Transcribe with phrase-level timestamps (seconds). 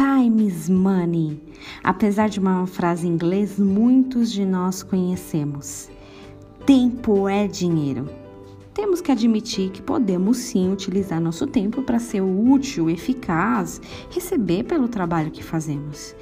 [0.00, 1.38] Time is money.
[1.84, 5.90] Apesar de uma frase em inglês, muitos de nós conhecemos.
[6.64, 8.08] Tempo é dinheiro.
[8.72, 13.78] Temos que admitir que podemos sim utilizar nosso tempo para ser útil, eficaz,
[14.10, 16.16] receber pelo trabalho que fazemos.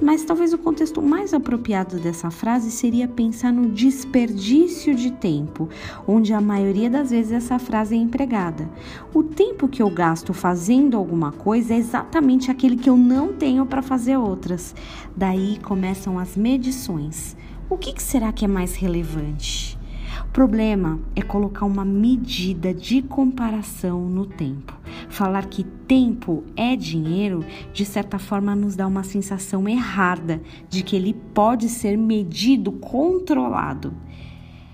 [0.00, 5.68] Mas talvez o contexto mais apropriado dessa frase seria pensar no desperdício de tempo,
[6.06, 8.68] onde a maioria das vezes essa frase é empregada.
[9.12, 13.64] O tempo que eu gasto fazendo alguma coisa é exatamente aquele que eu não tenho
[13.66, 14.74] para fazer outras.
[15.16, 17.36] Daí começam as medições.
[17.70, 19.78] O que será que é mais relevante?
[20.22, 24.78] O problema é colocar uma medida de comparação no tempo.
[25.08, 30.96] Falar que tempo é dinheiro, de certa forma, nos dá uma sensação errada de que
[30.96, 33.92] ele pode ser medido, controlado.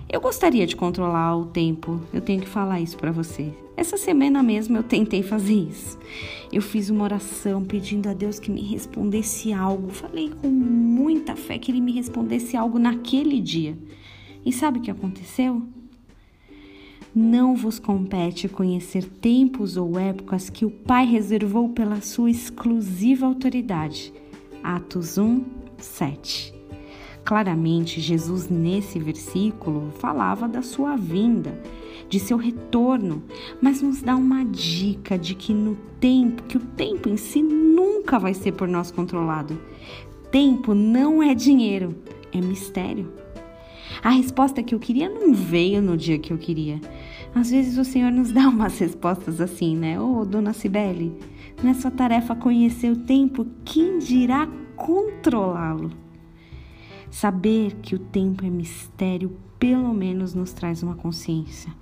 [0.09, 3.55] Eu gostaria de controlar o tempo, eu tenho que falar isso para você.
[3.77, 5.98] Essa semana mesmo eu tentei fazer isso.
[6.53, 9.91] Eu fiz uma oração pedindo a Deus que me respondesse algo.
[9.91, 13.79] Falei com muita fé que Ele me respondesse algo naquele dia.
[14.44, 15.62] E sabe o que aconteceu?
[17.14, 24.12] Não vos compete conhecer tempos ou épocas que o Pai reservou pela sua exclusiva autoridade.
[24.62, 25.44] Atos 1,
[25.77, 26.55] 7.
[27.24, 31.61] Claramente, Jesus nesse versículo falava da sua vinda,
[32.08, 33.22] de seu retorno,
[33.61, 38.18] mas nos dá uma dica de que no tempo, que o tempo em si nunca
[38.18, 39.61] vai ser por nós controlado.
[40.30, 41.94] Tempo não é dinheiro,
[42.33, 43.12] é mistério.
[44.02, 46.80] A resposta que eu queria não veio no dia que eu queria.
[47.34, 50.00] Às vezes o Senhor nos dá umas respostas assim, né?
[50.00, 51.16] Ô, oh, dona Cibele,
[51.62, 55.91] não é sua tarefa conhecer o tempo, quem dirá controlá-lo?
[57.11, 61.72] Saber que o tempo é mistério, pelo menos nos traz uma consciência.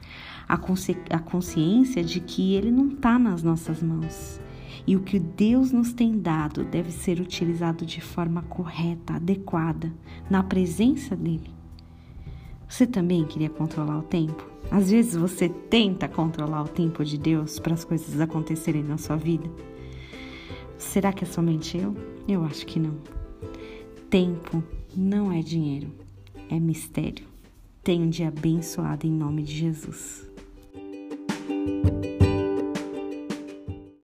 [0.49, 4.41] A, consci a consciência de que ele não está nas nossas mãos.
[4.87, 9.93] E o que Deus nos tem dado deve ser utilizado de forma correta, adequada,
[10.31, 11.58] na presença dele.
[12.69, 14.47] Você também queria controlar o tempo?
[14.71, 19.17] Às vezes você tenta controlar o tempo de Deus para as coisas acontecerem na sua
[19.17, 19.51] vida.
[20.77, 21.97] Será que é somente eu?
[22.29, 22.95] Eu acho que não.
[24.11, 24.63] Tempo
[24.95, 25.91] não é dinheiro,
[26.51, 27.27] é mistério.
[27.83, 30.29] Tenha um dia abençoado em nome de Jesus.